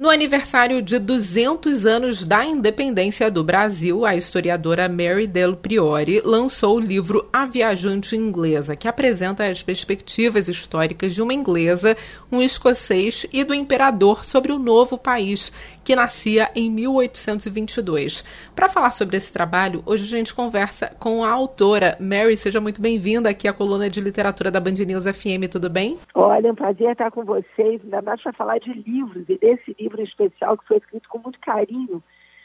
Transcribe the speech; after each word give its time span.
No 0.00 0.10
aniversário 0.10 0.80
de 0.80 0.96
200 0.96 1.84
anos 1.84 2.24
da 2.24 2.44
independência 2.44 3.28
do 3.28 3.42
Brasil, 3.42 4.06
a 4.06 4.14
historiadora 4.14 4.88
Mary 4.88 5.26
Del 5.26 5.56
Priori 5.56 6.22
lançou 6.24 6.76
o 6.76 6.80
livro 6.80 7.28
A 7.32 7.44
Viajante 7.44 8.14
Inglesa, 8.14 8.76
que 8.76 8.86
apresenta 8.86 9.44
as 9.44 9.60
perspectivas 9.60 10.46
históricas 10.46 11.16
de 11.16 11.20
uma 11.20 11.34
inglesa, 11.34 11.96
um 12.30 12.40
escocês 12.40 13.26
e 13.32 13.42
do 13.42 13.52
imperador 13.52 14.24
sobre 14.24 14.52
o 14.52 14.58
novo 14.60 14.96
país, 14.96 15.50
que 15.82 15.96
nascia 15.96 16.48
em 16.54 16.70
1822. 16.70 18.22
Para 18.54 18.68
falar 18.68 18.92
sobre 18.92 19.16
esse 19.16 19.32
trabalho, 19.32 19.82
hoje 19.84 20.04
a 20.04 20.18
gente 20.18 20.32
conversa 20.32 20.94
com 21.00 21.24
a 21.24 21.30
autora. 21.32 21.96
Mary, 21.98 22.36
seja 22.36 22.60
muito 22.60 22.80
bem-vinda 22.80 23.30
aqui 23.30 23.48
à 23.48 23.52
coluna 23.52 23.90
de 23.90 24.00
literatura 24.00 24.48
da 24.48 24.60
Band 24.60 24.84
News 24.86 25.06
FM, 25.06 25.50
tudo 25.50 25.68
bem? 25.68 25.98
Olha, 26.14 26.46
é 26.46 26.52
um 26.52 26.54
prazer 26.54 26.92
estar 26.92 27.10
com 27.10 27.24
vocês, 27.24 27.80
ainda 27.82 28.00
mais 28.00 28.22
para 28.22 28.32
falar 28.34 28.58
de 28.58 28.72
livros 28.72 29.24
e 29.28 29.36
desse 29.38 29.74
livro 29.76 29.87
livro 29.88 30.02
especial 30.02 30.56
que 30.56 30.66
foi 30.66 30.78
escrito 30.78 31.08
com 31.08 31.18
muito 31.18 31.38
carinho, 31.40 32.02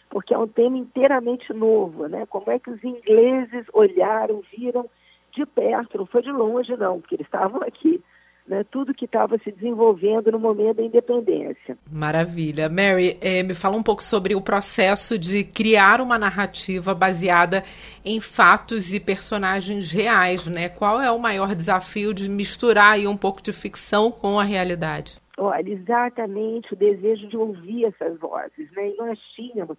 porque 0.10 0.34
é 0.34 0.38
um 0.38 0.48
tema 0.48 0.78
inteiramente 0.78 1.52
novo, 1.54 2.08
né? 2.08 2.26
Como 2.28 2.50
é 2.52 2.60
que 2.60 2.70
os 2.70 2.84
ingleses 2.84 3.66
olharam, 3.74 4.44
viram 4.56 4.90
de 5.36 5.46
perto, 5.46 5.98
não 5.98 6.06
foi 6.06 6.22
de 6.22 6.32
longe 6.32 6.76
não, 6.78 7.02
porque 7.02 7.16
eles 7.16 7.28
estavam 7.28 7.62
aqui. 7.64 8.02
Né, 8.46 8.62
tudo 8.70 8.94
que 8.94 9.06
estava 9.06 9.38
se 9.38 9.50
desenvolvendo 9.54 10.30
no 10.30 10.38
momento 10.38 10.76
da 10.76 10.84
independência. 10.84 11.78
Maravilha. 11.90 12.68
Mary, 12.68 13.18
eh, 13.22 13.42
me 13.42 13.54
fala 13.54 13.78
um 13.78 13.82
pouco 13.82 14.04
sobre 14.04 14.36
o 14.36 14.42
processo 14.42 15.18
de 15.18 15.46
criar 15.46 16.02
uma 16.02 16.20
narrativa 16.20 16.94
baseada 16.94 17.64
em 18.04 18.20
fatos 18.20 18.94
e 18.94 19.00
personagens 19.00 19.94
reais, 19.94 20.46
né? 20.46 20.68
Qual 20.68 21.00
é 21.00 21.10
o 21.10 21.18
maior 21.18 21.56
desafio 21.56 22.14
de 22.14 22.30
misturar 22.30 22.96
aí 22.96 23.08
um 23.08 23.16
pouco 23.16 23.42
de 23.42 23.54
ficção 23.54 24.12
com 24.12 24.38
a 24.38 24.44
realidade? 24.44 25.23
Olha, 25.38 25.68
exatamente 25.68 26.74
o 26.74 26.78
desejo 26.78 27.28
de 27.28 27.38
ouvir 27.38 27.86
essas 27.86 28.20
vozes, 28.20 28.72
né? 28.74 28.90
E 28.90 28.98
nós 28.98 29.20
tínhamos, 29.36 29.78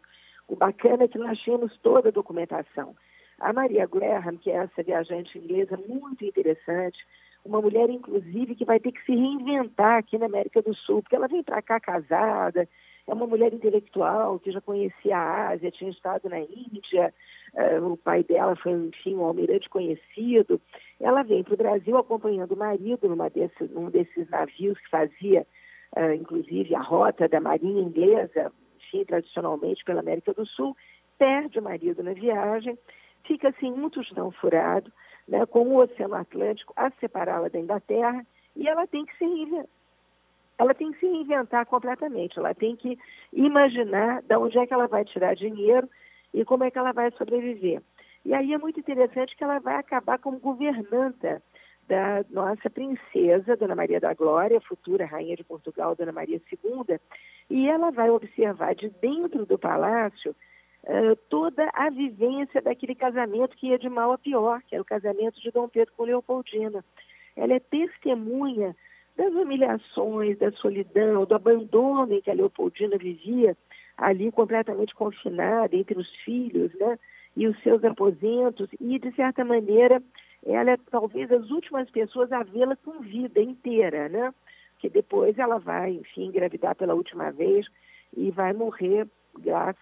o 0.48 0.56
bacana 0.56 1.04
é 1.04 1.08
que 1.08 1.18
nós 1.18 1.38
tínhamos 1.38 1.76
toda 1.78 2.08
a 2.08 2.12
documentação. 2.12 2.96
A 3.38 3.52
Maria 3.52 3.86
Graham, 3.86 4.36
que 4.36 4.50
é 4.50 4.56
essa 4.56 4.82
viajante 4.82 5.38
inglesa 5.38 5.78
muito 5.88 6.24
interessante, 6.24 6.98
uma 7.44 7.60
mulher, 7.60 7.90
inclusive, 7.90 8.54
que 8.54 8.64
vai 8.64 8.80
ter 8.80 8.90
que 8.92 9.04
se 9.04 9.14
reinventar 9.14 9.98
aqui 9.98 10.16
na 10.18 10.26
América 10.26 10.62
do 10.62 10.74
Sul, 10.74 11.02
porque 11.02 11.14
ela 11.14 11.28
vem 11.28 11.42
para 11.42 11.60
cá 11.60 11.78
casada, 11.78 12.68
é 13.06 13.12
uma 13.12 13.26
mulher 13.26 13.52
intelectual 13.52 14.38
que 14.38 14.50
já 14.50 14.60
conhecia 14.60 15.16
a 15.16 15.48
Ásia, 15.50 15.70
tinha 15.70 15.90
estado 15.90 16.28
na 16.28 16.40
Índia, 16.40 17.12
uh, 17.54 17.92
o 17.92 17.96
pai 17.96 18.24
dela 18.24 18.56
foi, 18.56 18.72
enfim, 18.72 19.16
um 19.16 19.24
almirante 19.24 19.68
conhecido. 19.68 20.60
Ela 20.98 21.22
vem 21.22 21.42
para 21.42 21.54
o 21.54 21.58
Brasil 21.58 21.96
acompanhando 21.96 22.52
o 22.52 22.56
marido 22.56 23.08
numa 23.08 23.28
desse, 23.28 23.64
num 23.64 23.90
desses 23.90 24.28
navios 24.30 24.78
que 24.78 24.88
fazia, 24.88 25.46
uh, 25.96 26.12
inclusive, 26.12 26.74
a 26.74 26.80
rota 26.80 27.28
da 27.28 27.40
Marinha 27.40 27.82
Inglesa, 27.82 28.50
enfim, 28.78 29.04
tradicionalmente 29.04 29.84
pela 29.84 30.00
América 30.00 30.32
do 30.32 30.46
Sul, 30.46 30.74
perde 31.18 31.58
o 31.58 31.62
marido 31.62 32.02
na 32.02 32.12
viagem, 32.12 32.78
fica 33.24 33.48
assim 33.48 33.70
um 33.70 33.90
tostão 33.90 34.30
furado, 34.30 34.90
né, 35.28 35.44
com 35.46 35.60
o 35.60 35.76
Oceano 35.76 36.14
Atlântico 36.14 36.72
a 36.76 36.90
separá-la 37.00 37.48
da 37.48 37.58
Inglaterra, 37.58 38.26
e 38.56 38.68
ela 38.68 38.86
tem 38.86 39.04
que 39.04 39.16
se 39.16 39.24
ela 40.58 40.74
tem 40.74 40.92
que 40.92 41.00
se 41.00 41.06
reinventar 41.06 41.66
completamente, 41.66 42.38
ela 42.38 42.54
tem 42.54 42.76
que 42.76 42.98
imaginar 43.32 44.22
de 44.22 44.36
onde 44.36 44.58
é 44.58 44.66
que 44.66 44.74
ela 44.74 44.86
vai 44.86 45.04
tirar 45.04 45.34
dinheiro 45.34 45.88
e 46.32 46.44
como 46.44 46.64
é 46.64 46.70
que 46.70 46.78
ela 46.78 46.92
vai 46.92 47.10
sobreviver. 47.12 47.82
E 48.24 48.32
aí 48.32 48.54
é 48.54 48.58
muito 48.58 48.80
interessante 48.80 49.36
que 49.36 49.44
ela 49.44 49.58
vai 49.58 49.76
acabar 49.76 50.18
como 50.18 50.38
governanta 50.38 51.42
da 51.86 52.24
nossa 52.30 52.70
princesa, 52.70 53.56
Dona 53.56 53.74
Maria 53.74 54.00
da 54.00 54.14
Glória, 54.14 54.60
futura 54.60 55.04
rainha 55.04 55.36
de 55.36 55.44
Portugal, 55.44 55.94
Dona 55.94 56.12
Maria 56.12 56.40
II, 56.50 56.98
e 57.50 57.68
ela 57.68 57.90
vai 57.90 58.08
observar 58.08 58.74
de 58.74 58.88
dentro 58.88 59.44
do 59.44 59.58
palácio 59.58 60.34
uh, 60.84 61.16
toda 61.28 61.70
a 61.74 61.90
vivência 61.90 62.62
daquele 62.62 62.94
casamento 62.94 63.56
que 63.56 63.68
ia 63.68 63.78
de 63.78 63.88
mal 63.88 64.12
a 64.12 64.18
pior, 64.18 64.62
que 64.62 64.74
era 64.74 64.82
o 64.82 64.86
casamento 64.86 65.40
de 65.40 65.50
Dom 65.50 65.68
Pedro 65.68 65.92
com 65.94 66.04
Leopoldina. 66.04 66.82
Ela 67.36 67.54
é 67.54 67.60
testemunha 67.60 68.74
das 69.16 69.32
humilhações, 69.32 70.38
da 70.38 70.50
solidão, 70.52 71.24
do 71.24 71.34
abandono 71.34 72.12
em 72.12 72.20
que 72.20 72.30
a 72.30 72.34
Leopoldina 72.34 72.96
vivia, 72.98 73.56
ali 73.96 74.30
completamente 74.32 74.94
confinada 74.94 75.76
entre 75.76 75.98
os 75.98 76.08
filhos, 76.24 76.72
né? 76.74 76.98
E 77.36 77.46
os 77.46 77.60
seus 77.62 77.82
aposentos, 77.84 78.68
e 78.80 78.98
de 78.98 79.12
certa 79.12 79.44
maneira 79.44 80.02
ela 80.46 80.72
é 80.72 80.76
talvez 80.90 81.30
as 81.32 81.50
últimas 81.50 81.88
pessoas 81.90 82.30
a 82.30 82.42
vê-la 82.42 82.76
com 82.76 83.00
vida 83.00 83.40
inteira, 83.40 84.08
né? 84.08 84.34
Que 84.78 84.88
depois 84.88 85.38
ela 85.38 85.58
vai, 85.58 85.92
enfim, 85.92 86.26
engravidar 86.26 86.74
pela 86.74 86.94
última 86.94 87.30
vez 87.30 87.66
e 88.16 88.30
vai 88.30 88.52
morrer, 88.52 89.06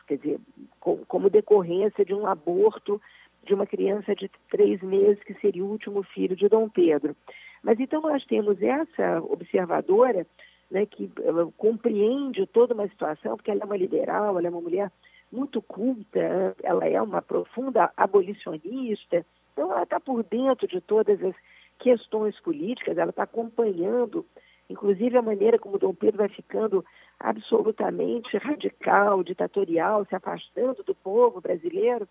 quer 0.07 0.17
dizer, 0.17 0.41
com, 0.79 0.99
como 1.07 1.29
decorrência 1.29 2.05
de 2.05 2.15
um 2.15 2.27
aborto 2.27 3.01
de 3.45 3.55
uma 3.55 3.67
criança 3.67 4.15
de 4.15 4.31
três 4.51 4.81
meses, 4.83 5.23
que 5.25 5.35
seria 5.35 5.65
o 5.65 5.71
último 5.71 6.03
filho 6.05 6.37
de 6.37 6.49
Dom 6.49 6.69
Pedro. 6.69 7.17
Mas 7.63 7.79
então 7.79 8.01
nós 8.01 8.25
temos 8.27 8.61
essa 8.61 9.21
observadora 9.23 10.27
né, 10.71 10.87
que 10.87 11.11
compreende 11.57 12.47
toda 12.47 12.75
uma 12.75 12.89
situação, 12.89 13.37
porque 13.37 13.51
ela 13.51 13.63
é 13.63 13.67
uma 13.67 13.77
liberal, 13.77 14.39
ela 14.39 14.47
é 14.47 14.51
uma 14.51 14.61
mulher 14.61 14.91
muito 15.31 15.63
culta, 15.63 16.57
ela 16.63 16.87
é 16.87 17.01
uma 17.01 17.23
profunda 17.23 17.91
abolicionista, 17.97 19.25
então 19.53 19.71
ela 19.71 19.83
está 19.83 20.01
por 20.01 20.23
dentro 20.25 20.67
de 20.67 20.81
todas 20.81 21.23
as 21.23 21.35
questões 21.79 22.39
políticas, 22.41 22.99
ela 22.99 23.11
está 23.11 23.25
acompanhando, 23.25 24.27
inclusive 24.69 25.17
a 25.17 25.23
maneira 25.23 25.59
como 25.59 25.79
Dom 25.79 25.95
Pedro 25.95 26.19
vai 26.19 26.29
ficando 26.29 26.85
absolutamente 27.19 28.37
radical, 28.39 29.23
ditatorial, 29.23 30.05
se 30.07 30.15
afastando 30.15 30.83
do 30.83 30.95
povo 30.95 31.41
brasileiro. 31.41 32.09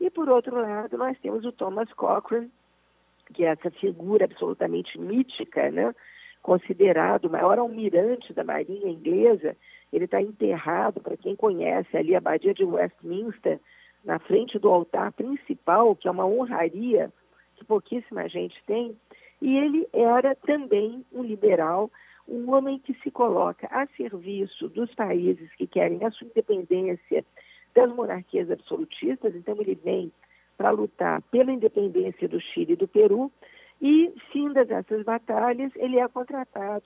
E 0.00 0.10
por 0.10 0.28
outro 0.28 0.60
lado, 0.60 0.96
nós 0.98 1.18
temos 1.20 1.44
o 1.44 1.52
Thomas 1.52 1.92
Cochrane, 1.92 2.50
que 3.32 3.44
é 3.44 3.48
essa 3.48 3.70
figura 3.70 4.24
absolutamente 4.24 4.98
mítica, 4.98 5.70
né? 5.70 5.94
considerado 6.42 7.26
o 7.26 7.30
maior 7.30 7.58
almirante 7.58 8.32
da 8.32 8.42
Marinha 8.42 8.90
Inglesa, 8.90 9.56
ele 9.92 10.06
está 10.06 10.20
enterrado, 10.20 11.00
para 11.00 11.16
quem 11.16 11.36
conhece 11.36 11.96
ali 11.96 12.14
a 12.14 12.18
Abadia 12.18 12.52
de 12.52 12.64
Westminster, 12.64 13.60
na 14.04 14.18
frente 14.18 14.58
do 14.58 14.68
altar 14.68 15.12
principal, 15.12 15.94
que 15.94 16.08
é 16.08 16.10
uma 16.10 16.26
honraria 16.26 17.12
que 17.54 17.64
pouquíssima 17.64 18.28
gente 18.28 18.60
tem, 18.66 18.96
e 19.40 19.56
ele 19.56 19.88
era 19.92 20.34
também 20.34 21.04
um 21.12 21.22
liberal, 21.22 21.90
um 22.26 22.50
homem 22.52 22.78
que 22.78 22.94
se 22.94 23.10
coloca 23.10 23.68
a 23.70 23.86
serviço 23.96 24.68
dos 24.68 24.92
países 24.94 25.48
que 25.54 25.66
querem 25.66 26.04
a 26.04 26.10
sua 26.10 26.26
independência 26.26 27.24
das 27.74 27.92
monarquias 27.94 28.50
absolutistas, 28.50 29.34
então 29.36 29.56
ele 29.60 29.76
vem 29.76 30.12
para 30.62 30.70
lutar 30.70 31.20
pela 31.22 31.50
independência 31.50 32.28
do 32.28 32.40
Chile 32.40 32.74
e 32.74 32.76
do 32.76 32.86
Peru. 32.86 33.32
E, 33.80 34.14
findas 34.30 34.70
essas 34.70 35.04
batalhas, 35.04 35.72
ele 35.74 35.98
é 35.98 36.06
contratado 36.06 36.84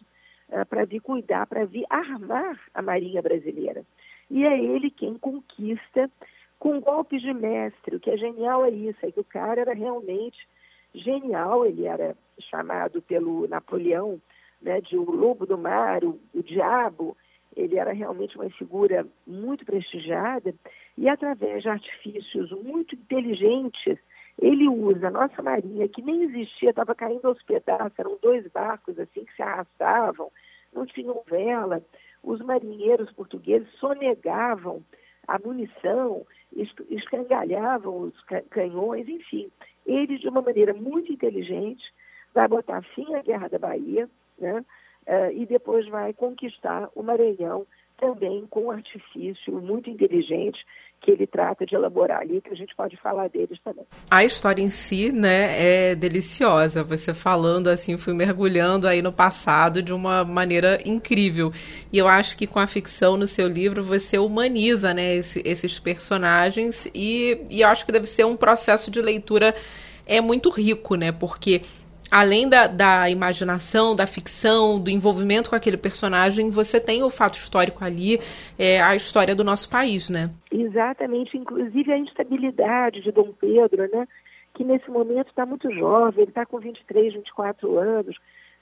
uh, 0.49 0.65
para 0.65 0.87
vir 0.87 1.01
cuidar, 1.01 1.47
para 1.47 1.67
vir 1.67 1.85
armar 1.91 2.59
a 2.73 2.81
Marinha 2.81 3.21
Brasileira. 3.21 3.85
E 4.31 4.47
é 4.47 4.59
ele 4.59 4.91
quem 4.91 5.19
conquista 5.19 6.11
com 6.59 6.81
golpes 6.81 7.21
de 7.21 7.35
mestre. 7.35 7.97
O 7.97 8.01
que 8.01 8.09
é 8.09 8.17
genial 8.17 8.65
é 8.65 8.71
isso, 8.71 8.99
é 9.03 9.13
que 9.13 9.21
o 9.21 9.25
cara 9.25 9.61
era 9.61 9.75
realmente 9.75 10.49
genial, 10.95 11.67
ele 11.67 11.85
era 11.85 12.17
chamado 12.49 13.03
pelo 13.03 13.47
Napoleão 13.47 14.19
né, 14.63 14.81
de 14.81 14.97
o 14.97 15.05
lobo 15.11 15.45
do 15.45 15.59
mar, 15.59 16.03
o, 16.03 16.19
o 16.33 16.43
diabo, 16.43 17.15
ele 17.57 17.79
era 17.79 17.93
realmente 17.93 18.37
uma 18.37 18.51
figura 18.51 19.07
muito 19.27 19.65
prestigiada 19.65 20.55
e 20.97 21.09
através 21.09 21.63
de 21.63 21.69
artifícios 21.69 22.51
muito 22.51 22.95
inteligentes, 22.95 23.99
ele 24.39 24.69
usa 24.69 25.09
a 25.09 25.11
nossa 25.11 25.43
marinha, 25.43 25.89
que 25.89 26.03
nem 26.03 26.25
existia, 26.25 26.71
estava 26.71 26.95
caindo 26.95 27.27
aos 27.27 27.43
pedaços, 27.43 27.99
eram 27.99 28.19
dois 28.21 28.47
barcos 28.49 28.99
assim 28.99 29.25
que 29.25 29.35
se 29.35 29.43
arrastavam, 29.43 30.31
não 30.73 30.85
tinham 30.85 31.23
vela. 31.27 31.83
Os 32.23 32.41
marinheiros 32.41 33.11
portugueses 33.13 33.69
sonegavam 33.79 34.83
a 35.27 35.39
munição, 35.39 36.27
escangalhavam 36.91 38.01
os 38.01 38.15
canhões, 38.51 39.09
enfim. 39.09 39.51
Ele, 39.87 40.19
de 40.19 40.29
uma 40.29 40.43
maneira 40.43 40.75
muito 40.75 41.13
inteligente, 41.13 41.83
vai 42.35 42.47
botar 42.47 42.83
fim 42.83 43.15
à 43.15 43.23
Guerra 43.23 43.49
da 43.49 43.59
Bahia, 43.59 44.09
né? 44.39 44.65
Uh, 45.07 45.33
e 45.33 45.47
depois 45.47 45.89
vai 45.89 46.13
conquistar 46.13 46.89
o 46.95 47.03
Maranhão 47.03 47.67
também 47.99 48.47
com 48.51 48.65
um 48.65 48.71
artifício 48.71 49.55
muito 49.61 49.89
inteligente 49.89 50.59
que 51.01 51.11
ele 51.11 51.27
trata 51.27 51.65
de 51.65 51.75
elaborar 51.75 52.21
ali, 52.21 52.41
que 52.41 52.51
a 52.51 52.57
gente 52.57 52.75
pode 52.75 52.97
falar 52.97 53.29
deles 53.29 53.59
também. 53.63 53.85
A 54.11 54.25
história 54.25 54.63
em 54.63 54.71
si, 54.71 55.13
né, 55.13 55.91
é 55.91 55.95
deliciosa. 55.95 56.83
Você 56.83 57.15
falando 57.15 57.69
assim, 57.69 57.97
fui 57.97 58.13
mergulhando 58.13 58.89
aí 58.89 59.03
no 59.03 59.13
passado 59.13 59.83
de 59.83 59.93
uma 59.93 60.25
maneira 60.25 60.81
incrível. 60.85 61.53
E 61.93 61.99
eu 61.99 62.09
acho 62.09 62.37
que 62.37 62.47
com 62.47 62.59
a 62.59 62.67
ficção 62.67 63.17
no 63.17 63.27
seu 63.27 63.47
livro 63.47 63.83
você 63.83 64.19
humaniza, 64.19 64.93
né, 64.93 65.17
esse, 65.17 65.43
esses 65.45 65.79
personagens 65.79 66.87
e, 66.95 67.41
e 67.51 67.61
eu 67.61 67.69
acho 67.69 67.85
que 67.85 67.93
deve 67.93 68.07
ser 68.07 68.25
um 68.25 68.37
processo 68.37 68.91
de 68.91 69.01
leitura 69.01 69.55
é 70.07 70.21
muito 70.21 70.51
rico, 70.51 70.95
né, 70.95 71.13
porque 71.13 71.63
além 72.11 72.49
da, 72.49 72.67
da 72.67 73.11
imaginação, 73.11 73.95
da 73.95 74.07
ficção, 74.07 74.81
do 74.81 74.91
envolvimento 74.91 75.51
com 75.51 75.57
aquele 75.57 75.77
personagem, 75.77 76.51
você 76.51 76.81
tem 76.81 77.03
o 77.03 77.11
fato 77.11 77.35
histórico 77.35 77.85
ali, 77.85 78.19
é, 78.59 78.81
a 78.81 78.95
história 78.95 79.35
do 79.35 79.45
nosso 79.45 79.69
país, 79.69 80.09
né? 80.09 80.31
Exatamente, 80.51 81.37
inclusive 81.37 81.93
a 81.93 81.99
instabilidade 81.99 83.03
de 83.03 83.11
Dom 83.11 83.33
Pedro, 83.33 83.89
né? 83.91 84.07
Que 84.55 84.65
nesse 84.65 84.91
momento 84.91 85.29
está 85.29 85.45
muito 85.45 85.71
jovem, 85.73 86.23
ele 86.23 86.31
está 86.31 86.47
com 86.47 86.59
23, 86.59 87.15
24 87.15 87.79
anos, 87.79 88.17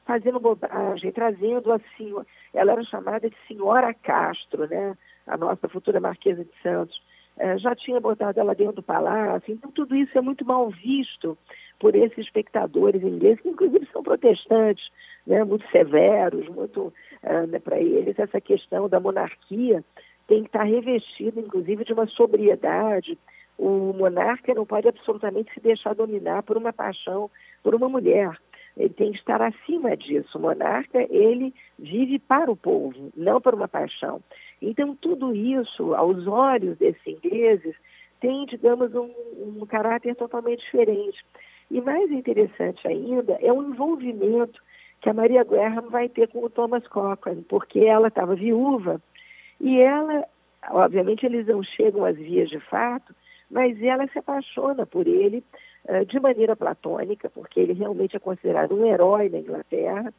fazendo 0.05 0.41
bobagem, 0.41 1.13
trazendo 1.13 1.73
a 1.73 1.81
senhora, 1.97 2.27
ela 2.53 2.73
era 2.73 2.85
chamada 2.85 3.29
de 3.29 3.37
Senhora 3.47 3.95
Castro, 3.95 4.67
né? 4.67 4.97
A 5.27 5.37
nossa 5.37 5.69
futura 5.69 6.01
Marquesa 6.01 6.45
de 6.45 6.63
Santos. 6.63 7.01
É, 7.37 7.59
já 7.59 7.75
tinha 7.75 8.01
botado 8.01 8.39
ela 8.39 8.55
dentro 8.55 8.77
do 8.77 8.83
palácio, 8.83 9.53
então 9.53 9.71
tudo 9.73 9.97
isso 9.97 10.17
é 10.17 10.21
muito 10.21 10.45
mal 10.45 10.71
visto 10.71 11.37
por 11.79 11.95
esses 11.95 12.19
espectadores 12.19 13.03
ingleses, 13.03 13.41
que 13.41 13.49
inclusive 13.49 13.87
são 13.93 14.03
protestantes, 14.03 14.89
né, 15.27 15.43
muito 15.45 15.69
severos, 15.71 16.49
muito 16.49 16.93
uh, 17.23 17.47
né, 17.49 17.59
para 17.59 17.81
eles 17.81 18.19
essa 18.19 18.41
questão 18.41 18.89
da 18.89 19.01
monarquia 19.01 19.85
tem 20.27 20.43
que 20.43 20.49
estar 20.49 20.65
revestida, 20.65 21.41
inclusive, 21.41 21.85
de 21.85 21.93
uma 21.93 22.07
sobriedade. 22.07 23.19
O 23.59 23.93
monarca 23.93 24.55
não 24.55 24.67
pode 24.67 24.89
absolutamente 24.89 25.53
se 25.53 25.61
deixar 25.61 25.95
dominar 25.95 26.43
por 26.43 26.57
uma 26.57 26.73
paixão 26.73 27.31
por 27.63 27.75
uma 27.75 27.89
mulher. 27.89 28.37
Ele 28.77 28.89
tem 28.89 29.13
que 29.13 29.19
estar 29.19 29.41
acima 29.41 29.97
disso. 29.97 30.37
O 30.37 30.41
monarca, 30.41 31.07
ele 31.11 31.55
vive 31.79 32.19
para 32.19 32.51
o 32.51 32.57
povo, 32.57 33.13
não 33.17 33.41
por 33.41 33.55
uma 33.55 33.69
paixão. 33.69 34.21
Então, 34.61 34.97
tudo 34.97 35.35
isso, 35.35 35.95
aos 35.95 36.27
olhos 36.27 36.77
desses 36.79 37.07
ingleses, 37.07 37.77
tem, 38.21 38.47
digamos, 38.47 38.93
um, 38.95 39.11
um 39.39 39.67
caráter 39.67 40.17
totalmente 40.17 40.65
diferente. 40.65 41.25
E 41.71 41.81
mais 41.81 42.11
interessante 42.11 42.87
ainda 42.87 43.33
é 43.41 43.53
o 43.53 43.63
envolvimento 43.63 44.61
que 45.01 45.11
a 45.11 45.15
Maria 45.15 45.45
Graham 45.45 45.89
vai 45.91 46.09
ter 46.09 46.29
com 46.29 46.45
o 46.45 46.51
Thomas 46.51 46.87
Cochrane, 46.87 47.43
porque 47.49 47.81
ela 47.81 48.09
estava 48.09 48.35
viúva 48.35 49.01
e 49.61 49.81
ela, 49.81 50.25
obviamente, 50.71 51.27
eles 51.27 51.47
não 51.47 51.63
chegam 51.63 52.05
às 52.05 52.17
vias 52.17 52.49
de 52.49 52.59
fato, 52.61 53.15
mas 53.51 53.81
ela 53.83 54.07
se 54.09 54.19
apaixona 54.19 54.87
por 54.87 55.07
ele 55.07 55.45
uh, 55.89 56.05
de 56.07 56.19
maneira 56.19 56.57
platônica, 56.57 57.31
porque 57.31 57.61
ele 57.61 57.73
realmente 57.73 58.17
é 58.17 58.19
considerado 58.19 58.75
um 58.75 58.87
herói 58.87 59.29
na 59.29 59.39
Inglaterra, 59.39 60.13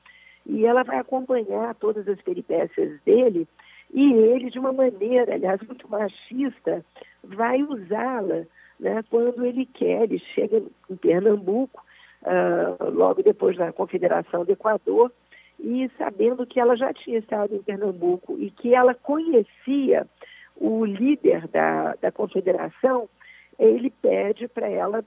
e 0.46 0.66
ela 0.66 0.84
vai 0.84 0.98
acompanhar 1.00 1.74
todas 1.76 2.08
as 2.08 2.22
peripécias 2.22 3.02
dele, 3.02 3.48
e 3.94 4.14
ele, 4.14 4.50
de 4.50 4.60
uma 4.60 4.72
maneira, 4.72 5.34
aliás, 5.34 5.62
muito 5.62 5.90
machista, 5.90 6.86
vai 7.24 7.62
usá-la 7.64 8.46
né, 8.80 9.04
quando 9.10 9.46
ele 9.46 9.66
quer. 9.66 10.04
Ele 10.04 10.20
chega 10.34 10.62
em 10.90 10.96
Pernambuco, 10.96 11.84
uh, 12.24 12.90
logo 12.90 13.24
depois 13.24 13.58
da 13.58 13.72
Confederação 13.72 14.46
do 14.46 14.52
Equador, 14.52 15.12
e 15.60 15.90
sabendo 15.98 16.46
que 16.46 16.60
ela 16.60 16.76
já 16.76 16.94
tinha 16.94 17.20
estado 17.20 17.56
em 17.56 17.64
Pernambuco 17.64 18.36
e 18.38 18.52
que 18.52 18.76
ela 18.76 18.94
conhecia 18.94 20.06
o 20.56 20.86
líder 20.86 21.48
da, 21.48 21.96
da 21.96 22.12
confederação, 22.12 23.10
ele 23.58 23.90
pede 23.90 24.48
para 24.48 24.70
ela, 24.70 25.04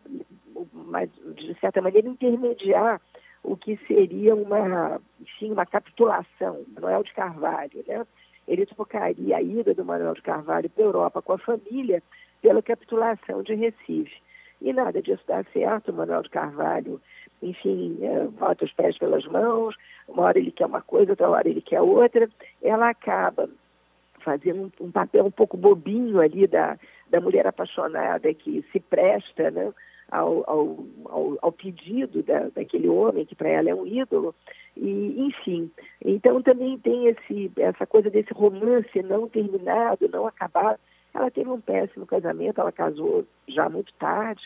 mas, 0.72 1.10
de 1.34 1.54
certa 1.60 1.80
maneira, 1.80 2.08
intermediar 2.08 3.00
o 3.42 3.56
que 3.56 3.78
seria 3.86 4.34
uma, 4.34 5.00
enfim, 5.20 5.52
uma 5.52 5.66
capitulação, 5.66 6.64
Manuel 6.74 7.02
de 7.02 7.12
Carvalho. 7.12 7.84
Né? 7.86 8.06
Ele 8.46 8.66
trocaria 8.66 9.36
a 9.36 9.42
ida 9.42 9.74
do 9.74 9.84
Manuel 9.84 10.14
de 10.14 10.22
Carvalho 10.22 10.68
para 10.70 10.82
a 10.82 10.86
Europa 10.86 11.22
com 11.22 11.32
a 11.32 11.38
família 11.38 12.02
pela 12.40 12.62
capitulação 12.62 13.42
de 13.42 13.54
Recife. 13.54 14.20
E 14.60 14.72
nada 14.72 15.00
disso 15.00 15.22
dá 15.26 15.44
certo, 15.52 15.90
o 15.90 15.94
Manuel 15.94 16.22
de 16.22 16.30
Carvalho, 16.30 17.00
enfim, 17.42 17.98
é, 18.02 18.24
bota 18.24 18.64
os 18.64 18.72
pés 18.72 18.98
pelas 18.98 19.24
mãos, 19.26 19.76
uma 20.08 20.24
hora 20.24 20.38
ele 20.38 20.50
quer 20.50 20.66
uma 20.66 20.82
coisa, 20.82 21.12
outra 21.12 21.28
hora 21.28 21.48
ele 21.48 21.60
quer 21.60 21.80
outra, 21.80 22.28
ela 22.62 22.90
acaba 22.90 23.48
fazendo 24.20 24.72
um, 24.80 24.90
papel 24.90 25.24
um 25.24 25.30
pouco 25.30 25.56
bobinho 25.56 26.20
ali 26.20 26.46
da, 26.46 26.76
da 27.08 27.20
mulher 27.20 27.46
apaixonada 27.46 28.34
que 28.34 28.64
se 28.72 28.80
presta 28.80 29.50
né, 29.50 29.72
ao, 30.10 30.42
ao, 30.50 30.78
ao, 31.04 31.38
ao 31.40 31.52
pedido 31.52 32.22
da, 32.22 32.48
daquele 32.48 32.88
homem, 32.88 33.24
que 33.24 33.34
para 33.34 33.48
ela 33.48 33.70
é 33.70 33.74
um 33.74 33.86
ídolo, 33.86 34.34
e, 34.76 35.20
enfim. 35.26 35.70
Então 36.04 36.42
também 36.42 36.78
tem 36.78 37.06
esse, 37.06 37.50
essa 37.58 37.86
coisa 37.86 38.10
desse 38.10 38.32
romance 38.32 39.02
não 39.02 39.28
terminado, 39.28 40.08
não 40.08 40.26
acabado, 40.26 40.80
ela 41.14 41.30
teve 41.30 41.50
um 41.50 41.60
péssimo 41.60 42.06
casamento, 42.06 42.60
ela 42.60 42.72
casou 42.72 43.24
já 43.46 43.68
muito 43.68 43.92
tarde, 43.94 44.42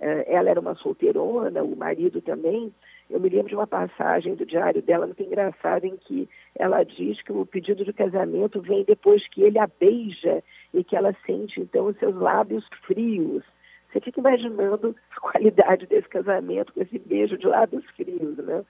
eh, 0.00 0.24
ela 0.28 0.50
era 0.50 0.60
uma 0.60 0.74
solteirona, 0.74 1.62
o 1.62 1.76
marido 1.76 2.20
também. 2.20 2.72
Eu 3.08 3.20
me 3.20 3.28
lembro 3.28 3.48
de 3.48 3.54
uma 3.54 3.66
passagem 3.66 4.34
do 4.34 4.46
diário 4.46 4.80
dela 4.82 5.06
muito 5.06 5.22
engraçada 5.22 5.86
em 5.86 5.96
que 5.96 6.28
ela 6.56 6.82
diz 6.84 7.20
que 7.22 7.32
o 7.32 7.44
pedido 7.44 7.84
de 7.84 7.92
casamento 7.92 8.60
vem 8.60 8.84
depois 8.84 9.26
que 9.28 9.42
ele 9.42 9.58
a 9.58 9.66
beija 9.66 10.42
e 10.72 10.84
que 10.84 10.96
ela 10.96 11.14
sente 11.26 11.60
então 11.60 11.86
os 11.86 11.98
seus 11.98 12.14
lábios 12.14 12.64
frios. 12.86 13.44
Você 13.92 14.00
fica 14.00 14.20
imaginando 14.20 14.94
a 15.16 15.20
qualidade 15.20 15.86
desse 15.86 16.08
casamento 16.08 16.72
com 16.72 16.80
esse 16.80 16.98
beijo 16.98 17.36
de 17.36 17.46
lábios 17.46 17.84
frios, 17.96 18.36
né? 18.36 18.64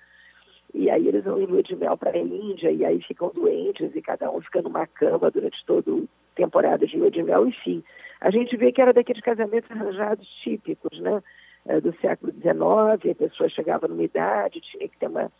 E 0.72 0.88
aí 0.90 1.08
eles 1.08 1.24
vão 1.24 1.40
em 1.40 1.46
lua 1.46 1.62
de 1.62 1.74
mel 1.74 1.96
para 1.96 2.10
a 2.10 2.18
Índia 2.18 2.70
e 2.70 2.84
aí 2.84 3.02
ficam 3.02 3.30
doentes 3.34 3.94
e 3.94 4.02
cada 4.02 4.30
um 4.30 4.40
fica 4.40 4.62
numa 4.62 4.86
cama 4.86 5.30
durante 5.30 5.64
todo 5.66 6.08
temporada 6.34 6.86
de 6.86 6.96
lua 6.96 7.10
de 7.10 7.22
mel, 7.22 7.46
enfim. 7.46 7.82
A 8.20 8.30
gente 8.30 8.56
vê 8.56 8.72
que 8.72 8.80
era 8.80 8.92
daqueles 8.92 9.22
casamentos 9.22 9.70
arranjados 9.70 10.26
típicos, 10.42 10.98
né? 11.00 11.22
É, 11.66 11.78
do 11.78 11.92
século 12.00 12.32
XIX, 12.32 13.10
a 13.10 13.14
pessoa 13.14 13.48
chegava 13.50 13.86
numa 13.86 14.02
idade, 14.02 14.62
tinha 14.62 14.88
que 14.88 14.96
ter 14.96 15.08
uma 15.08 15.30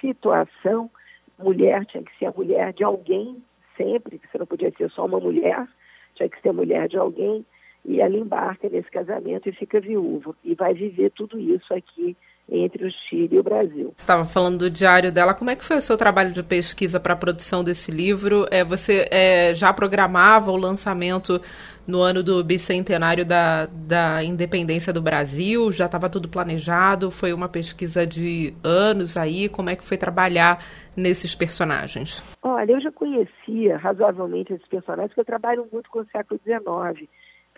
situação, 0.00 0.90
mulher 1.38 1.84
tinha 1.86 2.02
que 2.02 2.16
ser 2.18 2.26
a 2.26 2.32
mulher 2.32 2.72
de 2.72 2.82
alguém, 2.82 3.40
sempre, 3.76 4.18
que 4.18 4.26
você 4.26 4.38
não 4.38 4.46
podia 4.46 4.72
ser 4.72 4.90
só 4.90 5.06
uma 5.06 5.20
mulher, 5.20 5.68
tinha 6.14 6.28
que 6.28 6.40
ser 6.40 6.48
a 6.48 6.52
mulher 6.52 6.88
de 6.88 6.96
alguém, 6.96 7.46
e 7.84 8.00
ela 8.00 8.16
embarca 8.16 8.68
nesse 8.68 8.90
casamento 8.90 9.48
e 9.48 9.52
fica 9.52 9.80
viúva, 9.80 10.34
e 10.44 10.54
vai 10.54 10.74
viver 10.74 11.10
tudo 11.10 11.38
isso 11.38 11.72
aqui 11.72 12.16
entre 12.50 12.84
o 12.84 12.90
Chile 12.90 13.36
e 13.36 13.38
o 13.38 13.42
Brasil. 13.42 13.92
Você 13.96 14.02
estava 14.02 14.24
falando 14.24 14.58
do 14.58 14.70
diário 14.70 15.12
dela. 15.12 15.32
Como 15.34 15.50
é 15.50 15.56
que 15.56 15.64
foi 15.64 15.76
o 15.76 15.80
seu 15.80 15.96
trabalho 15.96 16.32
de 16.32 16.42
pesquisa 16.42 16.98
para 16.98 17.12
a 17.12 17.16
produção 17.16 17.62
desse 17.62 17.90
livro? 17.90 18.46
É, 18.50 18.64
você 18.64 19.06
é, 19.10 19.54
já 19.54 19.72
programava 19.72 20.50
o 20.50 20.56
lançamento 20.56 21.40
no 21.86 22.00
ano 22.00 22.22
do 22.22 22.42
bicentenário 22.42 23.24
da, 23.24 23.66
da 23.66 24.24
independência 24.24 24.92
do 24.92 25.00
Brasil? 25.00 25.70
Já 25.70 25.86
estava 25.86 26.10
tudo 26.10 26.28
planejado? 26.28 27.10
Foi 27.10 27.32
uma 27.32 27.48
pesquisa 27.48 28.04
de 28.06 28.52
anos 28.64 29.16
aí? 29.16 29.48
Como 29.48 29.70
é 29.70 29.76
que 29.76 29.84
foi 29.84 29.96
trabalhar 29.96 30.64
nesses 30.96 31.34
personagens? 31.34 32.24
Olha, 32.42 32.72
eu 32.72 32.80
já 32.80 32.90
conhecia 32.90 33.76
razoavelmente 33.76 34.52
esses 34.52 34.66
personagens, 34.66 35.10
porque 35.10 35.20
eu 35.20 35.24
trabalho 35.24 35.68
muito 35.72 35.88
com 35.88 36.00
o 36.00 36.06
século 36.06 36.40
XIX. 36.44 37.08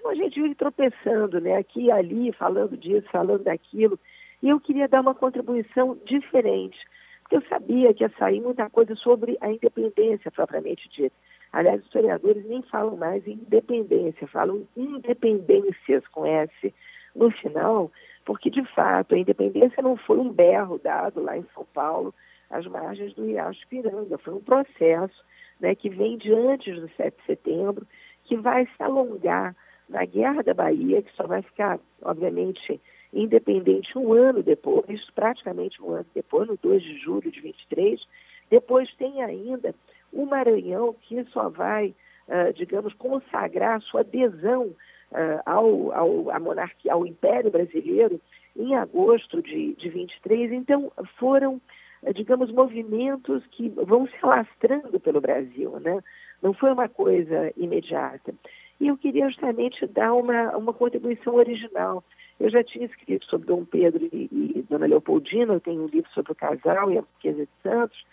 Então 0.02 0.11
a 0.11 0.14
gente 0.16 0.42
vive 0.42 0.56
tropeçando, 0.56 1.40
né? 1.40 1.56
Aqui 1.56 1.82
e 1.82 1.90
ali, 1.92 2.32
falando 2.32 2.76
disso, 2.76 3.06
falando 3.12 3.44
daquilo. 3.44 3.97
E 4.42 4.49
eu 4.49 4.59
queria 4.59 4.88
dar 4.88 5.00
uma 5.00 5.14
contribuição 5.14 5.97
diferente, 6.04 6.76
porque 7.23 7.37
eu 7.37 7.42
sabia 7.42 7.94
que 7.94 8.02
ia 8.02 8.11
sair 8.18 8.40
muita 8.40 8.68
coisa 8.68 8.97
sobre 8.97 9.38
a 9.40 9.49
independência 9.49 10.28
propriamente 10.32 10.88
dita. 10.88 11.14
Aliás, 11.52 11.78
os 11.78 11.87
historiadores 11.87 12.44
nem 12.47 12.62
falam 12.62 12.97
mais 12.97 13.25
em 13.28 13.35
independência, 13.35 14.26
falam 14.26 14.66
independências 14.76 16.04
com 16.09 16.26
S 16.26 16.75
no 17.14 17.30
final, 17.30 17.92
porque 18.25 18.50
de 18.50 18.64
fato 18.75 19.14
a 19.14 19.18
independência 19.18 19.80
não 19.85 19.97
foi 19.97 20.18
um 20.18 20.32
berro 20.32 20.80
dado 20.82 21.23
lá 21.23 21.38
em 21.38 21.47
São 21.54 21.64
Paulo, 21.73 22.12
às 22.50 22.66
margens 22.66 23.14
do 23.14 23.25
Riacho 23.25 23.68
Piranga, 23.68 24.18
foi 24.18 24.35
um 24.35 24.40
processo 24.40 25.25
né, 25.61 25.76
que 25.76 25.88
vem 25.88 26.18
de 26.18 26.35
antes 26.35 26.75
do 26.80 26.88
7 26.97 27.16
de 27.16 27.25
setembro, 27.25 27.87
que 28.25 28.37
vai 28.37 28.66
se 28.66 28.82
alongar 28.82 29.54
na 29.92 30.04
Guerra 30.06 30.42
da 30.42 30.54
Bahia, 30.54 31.02
que 31.02 31.14
só 31.14 31.26
vai 31.26 31.42
ficar, 31.42 31.78
obviamente, 32.02 32.80
independente 33.12 33.96
um 33.96 34.12
ano 34.14 34.42
depois, 34.42 35.04
praticamente 35.14 35.80
um 35.82 35.90
ano 35.90 36.06
depois, 36.14 36.49
no 36.49 36.56
2 36.56 36.82
de 36.82 36.99
julho 36.99 37.30
de 37.30 37.40
23. 37.40 38.00
Depois 38.50 38.92
tem 38.94 39.22
ainda 39.22 39.75
o 40.12 40.25
Maranhão, 40.25 40.94
que 41.02 41.22
só 41.25 41.49
vai, 41.50 41.94
uh, 42.28 42.52
digamos, 42.54 42.94
consagrar 42.94 43.80
sua 43.82 44.00
adesão 44.00 44.66
uh, 44.66 45.42
ao, 45.44 45.92
ao, 45.92 46.30
à 46.30 46.40
monarquia, 46.40 46.94
ao 46.94 47.06
Império 47.06 47.50
Brasileiro 47.50 48.20
em 48.56 48.75
agosto 48.75 49.42
de, 49.42 49.75
de 49.75 49.88
23. 49.90 50.52
Então, 50.52 50.90
foram, 51.18 51.61
uh, 52.02 52.14
digamos, 52.14 52.50
movimentos 52.50 53.44
que 53.52 53.68
vão 53.68 54.06
se 54.06 54.16
alastrando 54.22 54.99
pelo 54.99 55.20
Brasil, 55.20 55.78
né? 55.80 56.02
Não 56.42 56.52
foi 56.52 56.72
uma 56.72 56.88
coisa 56.88 57.52
imediata. 57.56 58.34
E 58.82 58.88
eu 58.88 58.98
queria 58.98 59.28
justamente 59.28 59.86
dar 59.86 60.12
uma, 60.12 60.56
uma 60.56 60.72
contribuição 60.72 61.36
original. 61.36 62.02
Eu 62.40 62.50
já 62.50 62.64
tinha 62.64 62.84
escrito 62.84 63.24
sobre 63.26 63.46
Dom 63.46 63.64
Pedro 63.64 64.08
e, 64.12 64.28
e 64.32 64.66
Dona 64.68 64.86
Leopoldina, 64.86 65.54
eu 65.54 65.60
tenho 65.60 65.84
um 65.84 65.86
livro 65.86 66.10
sobre 66.10 66.32
o 66.32 66.34
casal 66.34 66.90
e 66.90 66.98
a 66.98 67.02
Marquesa 67.02 67.46
de 67.46 67.52
Santos, 67.62 68.04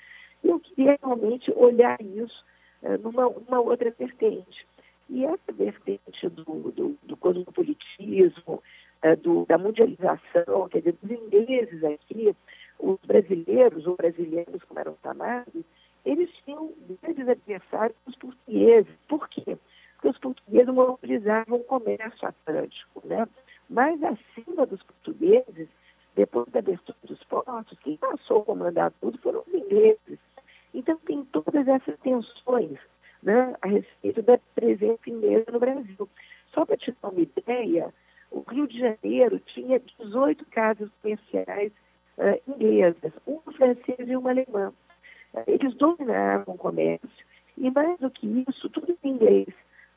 e 0.43 0.47
eu 0.47 0.59
queria 0.59 0.95
realmente 1.03 1.51
olhar 1.55 1.99
isso 1.99 2.45
uh, 2.83 2.99
numa, 3.01 3.27
numa 3.27 3.59
outra 3.59 3.91
vertente. 3.97 4.67
E 5.09 5.25
essa 5.25 5.51
vertente 5.51 6.29
do, 6.29 6.43
do, 6.43 6.95
do 7.01 7.17
cosmopolitismo, 7.17 8.61
uh, 9.03 9.17
do, 9.23 9.47
da 9.47 9.57
mundialização, 9.57 10.69
quer 10.69 10.81
dizer, 10.81 10.95
dos 11.01 11.09
ingleses 11.09 11.83
aqui, 11.83 12.35
os 12.77 12.99
brasileiros, 13.07 13.87
ou 13.87 13.95
brasileiros 13.95 14.63
como 14.65 14.79
eram 14.79 14.95
chamados, 15.01 15.65
eles 16.05 16.29
tinham 16.45 16.71
grandes 17.01 17.27
adversários 17.27 17.97
os 18.05 18.15
portugueses. 18.17 18.93
Por 19.07 19.27
quê? 19.29 19.57
Porque 19.99 20.07
os 20.07 20.17
monopolizavam 21.19 21.59
o 21.59 21.63
comércio 21.63 22.27
atlântico, 22.27 23.01
né? 23.05 23.27
Mas 23.69 24.01
acima 24.03 24.65
dos 24.65 24.81
portugueses, 24.83 25.67
depois 26.15 26.47
da 26.49 26.59
abertura 26.59 26.97
dos 27.03 27.23
portos, 27.25 27.77
quem 27.79 27.97
passou 27.97 28.41
a 28.41 28.45
comandar 28.45 28.91
tudo 28.99 29.17
foram 29.19 29.43
os 29.45 29.53
ingleses. 29.53 30.19
Então 30.73 30.97
tem 31.05 31.23
todas 31.25 31.67
essas 31.67 31.99
tensões 31.99 32.79
né, 33.21 33.55
a 33.61 33.67
respeito 33.67 34.21
da 34.21 34.39
presença 34.55 35.09
inglesa 35.09 35.51
no 35.51 35.59
Brasil. 35.59 36.09
Só 36.53 36.65
para 36.65 36.77
te 36.77 36.93
dar 37.01 37.09
uma 37.09 37.21
ideia, 37.21 37.93
o 38.31 38.39
Rio 38.41 38.67
de 38.67 38.79
Janeiro 38.79 39.39
tinha 39.39 39.81
18 39.99 40.45
casas 40.45 40.89
comerciais 41.01 41.71
uh, 42.17 42.51
inglesas, 42.51 43.13
uma 43.25 43.51
francesa 43.53 44.03
e 44.03 44.15
uma 44.15 44.31
alemã. 44.31 44.73
Uh, 45.33 45.43
eles 45.47 45.75
dominavam 45.75 46.55
o 46.55 46.57
comércio 46.57 47.25
e, 47.57 47.69
mais 47.69 47.99
do 47.99 48.09
que 48.09 48.45
isso, 48.47 48.69
tudo 48.69 48.97
em 49.03 49.09
inglês. 49.09 49.47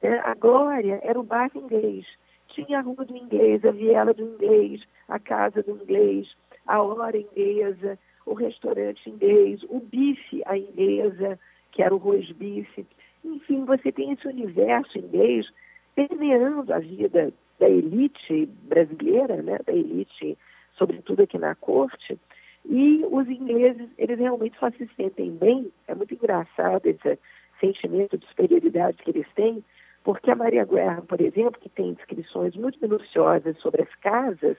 Uh, 0.03 0.21
a 0.25 0.35
Glória 0.35 1.01
era 1.03 1.19
o 1.19 1.23
bairro 1.23 1.61
inglês. 1.61 2.07
Tinha 2.49 2.81
a 2.81 2.83
rua 2.83 3.05
do 3.05 3.17
inglês, 3.17 3.65
a 3.65 3.71
viela 3.71 4.13
do 4.13 4.23
inglês, 4.23 4.83
a 5.09 5.19
casa 5.19 5.63
do 5.63 5.71
inglês, 5.71 6.29
a 6.67 6.83
hora 6.83 7.17
inglesa, 7.17 7.99
o 8.27 8.35
restaurante 8.35 9.09
inglês, 9.09 9.63
o 9.69 9.81
bife 9.81 10.43
à 10.45 10.59
inglesa, 10.59 11.39
que 11.71 11.83
era 11.83 11.95
o 11.95 11.99
roast 11.99 12.33
bife. 12.35 12.87
Enfim, 13.25 13.65
você 13.65 13.91
tem 13.91 14.13
esse 14.13 14.27
universo 14.27 14.99
inglês 14.99 15.47
permeando 15.95 16.73
a 16.73 16.79
vida 16.79 17.33
da 17.59 17.69
elite 17.69 18.47
brasileira, 18.65 19.41
né, 19.41 19.59
da 19.65 19.73
elite, 19.73 20.37
sobretudo 20.77 21.23
aqui 21.23 21.39
na 21.39 21.55
corte, 21.55 22.19
e 22.65 23.05
os 23.11 23.29
ingleses, 23.29 23.89
eles 23.99 24.19
realmente 24.19 24.59
só 24.59 24.71
se 24.71 24.89
sentem 24.97 25.31
bem, 25.33 25.73
é 25.87 25.95
muito 25.95 26.15
engraçado 26.15 26.87
esse 26.87 27.19
sentimento 27.61 28.17
de 28.17 28.27
superioridade 28.27 28.99
que 28.99 29.11
eles 29.11 29.27
têm, 29.35 29.65
porque 30.05 30.31
a 30.31 30.37
Maria 30.37 30.65
Guerra, 30.65 31.03
por 31.03 31.21
exemplo, 31.21 31.61
que 31.61 31.69
tem 31.69 31.95
descrições 31.95 32.57
muito 32.57 32.79
minuciosas 32.81 33.57
sobre 33.59 33.83
as 33.83 33.95
casas 33.97 34.57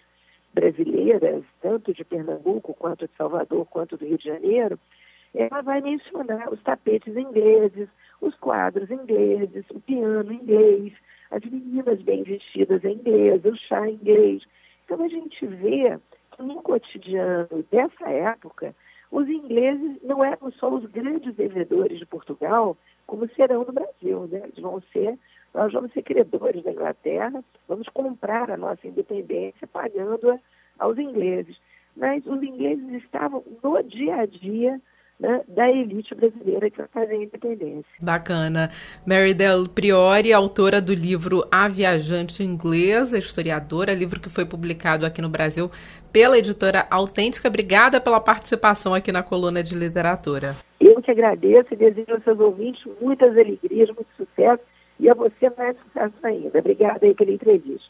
brasileiras, 0.53 1.43
tanto 1.61 1.93
de 1.93 2.03
Pernambuco, 2.03 2.73
quanto 2.73 3.07
de 3.07 3.15
Salvador, 3.15 3.65
quanto 3.65 3.97
do 3.97 4.05
Rio 4.05 4.17
de 4.17 4.25
Janeiro, 4.25 4.79
ela 5.33 5.61
vai 5.61 5.81
mencionar 5.81 6.53
os 6.53 6.61
tapetes 6.61 7.15
ingleses, 7.17 7.89
os 8.21 8.35
quadros 8.35 8.89
ingleses, 8.91 9.65
o 9.71 9.79
piano 9.79 10.31
inglês, 10.31 10.93
as 11.31 11.43
meninas 11.43 12.01
bem 12.03 12.23
vestidas 12.23 12.83
inglês, 12.83 13.43
o 13.43 13.55
chá 13.55 13.89
inglês. 13.89 14.43
Então 14.85 15.03
a 15.03 15.07
gente 15.07 15.45
vê 15.47 15.97
que 16.31 16.43
no 16.43 16.61
cotidiano 16.61 17.65
dessa 17.71 18.09
época, 18.09 18.75
os 19.13 19.29
ingleses 19.29 20.01
não 20.01 20.25
eram 20.25 20.51
só 20.53 20.73
os 20.73 20.85
grandes 20.85 21.35
devedores 21.35 21.99
de 21.99 22.05
Portugal, 22.05 22.75
como 23.05 23.29
serão 23.35 23.63
no 23.63 23.71
Brasil, 23.71 24.27
né? 24.27 24.41
Eles 24.43 24.57
vão 24.57 24.81
ser, 24.91 25.19
nós 25.53 25.71
vamos 25.71 25.93
ser 25.93 26.01
credores 26.01 26.63
da 26.63 26.71
Inglaterra, 26.71 27.43
vamos 27.67 27.87
comprar 27.89 28.49
a 28.49 28.57
nossa 28.57 28.87
independência 28.87 29.67
pagando-a 29.67 30.39
aos 30.79 30.97
ingleses. 30.97 31.55
Mas 31.95 32.25
os 32.25 32.41
ingleses 32.41 32.89
estavam 33.03 33.43
no 33.61 33.83
dia 33.83 34.15
a 34.15 34.25
dia 34.25 34.81
né, 35.19 35.41
da 35.47 35.69
elite 35.69 36.13
brasileira 36.15 36.69
que 36.69 36.77
vai 36.77 36.87
fazer 36.87 37.13
a 37.13 37.23
independência. 37.23 37.85
Bacana. 38.01 38.69
Mary 39.05 39.33
Del 39.33 39.67
Priori, 39.69 40.33
autora 40.33 40.81
do 40.81 40.93
livro 40.93 41.43
A 41.51 41.67
Viajante 41.67 42.43
Inglesa, 42.43 43.17
historiadora, 43.17 43.93
livro 43.93 44.19
que 44.19 44.29
foi 44.29 44.45
publicado 44.45 45.05
aqui 45.05 45.21
no 45.21 45.29
Brasil 45.29 45.69
pela 46.11 46.37
editora 46.37 46.85
Autêntica. 46.89 47.47
Obrigada 47.47 48.01
pela 48.01 48.19
participação 48.19 48.93
aqui 48.93 49.11
na 49.11 49.23
coluna 49.23 49.63
de 49.63 49.75
literatura. 49.75 50.55
Eu 50.79 51.01
que 51.01 51.11
agradeço 51.11 51.73
e 51.73 51.77
desejo 51.77 52.11
aos 52.11 52.23
seus 52.23 52.39
ouvintes 52.39 52.83
muitas 53.01 53.31
alegrias, 53.31 53.89
muito 53.89 54.09
sucesso 54.17 54.61
e 54.99 55.09
a 55.09 55.13
você 55.13 55.49
mais 55.57 55.77
sucesso 55.77 56.13
ainda. 56.23 56.59
Obrigada 56.59 57.05
aí 57.05 57.13
pela 57.13 57.31
entrevista. 57.31 57.89